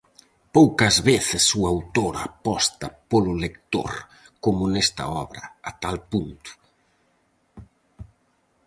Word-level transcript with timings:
Poucas 0.55 0.95
veces 1.09 1.43
o 1.59 1.61
autor 1.73 2.13
aposta 2.27 2.87
polo 3.09 3.33
lector, 3.45 3.91
como 4.43 4.61
nesta 4.73 5.03
obra, 5.23 5.43
a 5.69 5.71
tal 5.81 5.97
punto. 6.11 6.51